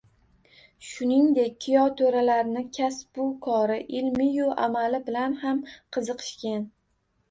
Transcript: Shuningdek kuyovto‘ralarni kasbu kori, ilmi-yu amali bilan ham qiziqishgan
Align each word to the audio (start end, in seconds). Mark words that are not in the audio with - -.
Shuningdek 0.91 1.53
kuyovto‘ralarni 1.65 2.65
kasbu 2.79 3.29
kori, 3.49 3.79
ilmi-yu 4.01 4.53
amali 4.69 5.07
bilan 5.11 5.41
ham 5.47 5.67
qiziqishgan 5.79 6.71